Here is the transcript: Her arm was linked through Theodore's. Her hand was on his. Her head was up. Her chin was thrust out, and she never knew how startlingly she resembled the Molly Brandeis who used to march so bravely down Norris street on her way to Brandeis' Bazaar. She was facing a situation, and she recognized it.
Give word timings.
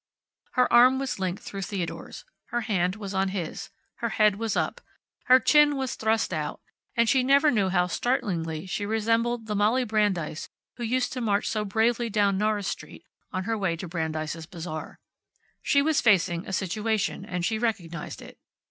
Her 0.53 0.73
arm 0.73 0.97
was 0.97 1.19
linked 1.19 1.43
through 1.43 1.61
Theodore's. 1.61 2.25
Her 2.45 2.61
hand 2.61 2.95
was 2.95 3.13
on 3.13 3.27
his. 3.29 3.69
Her 3.97 4.09
head 4.09 4.37
was 4.37 4.57
up. 4.57 4.81
Her 5.25 5.39
chin 5.39 5.75
was 5.75 5.93
thrust 5.93 6.33
out, 6.33 6.59
and 6.97 7.07
she 7.07 7.21
never 7.21 7.51
knew 7.51 7.69
how 7.69 7.85
startlingly 7.85 8.65
she 8.65 8.83
resembled 8.83 9.45
the 9.45 9.53
Molly 9.53 9.83
Brandeis 9.83 10.49
who 10.77 10.83
used 10.83 11.13
to 11.13 11.21
march 11.21 11.47
so 11.47 11.63
bravely 11.63 12.09
down 12.09 12.39
Norris 12.39 12.67
street 12.67 13.05
on 13.31 13.43
her 13.43 13.55
way 13.55 13.75
to 13.75 13.87
Brandeis' 13.87 14.47
Bazaar. 14.47 14.97
She 15.61 15.83
was 15.83 16.01
facing 16.01 16.47
a 16.47 16.51
situation, 16.53 17.23
and 17.23 17.45
she 17.45 17.59
recognized 17.59 18.23
it. 18.23 18.39